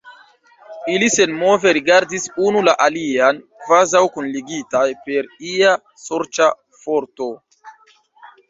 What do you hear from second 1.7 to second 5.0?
rigardis unu la alian, kvazaŭ kunligitaj